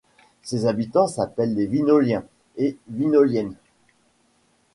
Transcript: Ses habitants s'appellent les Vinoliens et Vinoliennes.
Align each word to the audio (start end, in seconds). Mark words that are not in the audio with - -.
Ses 0.41 0.65
habitants 0.65 1.05
s'appellent 1.05 1.53
les 1.53 1.67
Vinoliens 1.67 2.23
et 2.57 2.75
Vinoliennes. 2.87 3.53